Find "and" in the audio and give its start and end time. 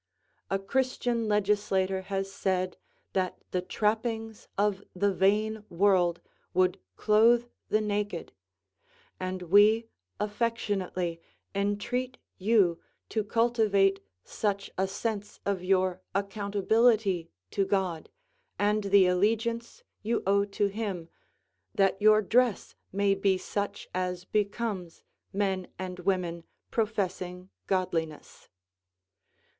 9.19-9.43, 18.57-18.85, 25.77-25.99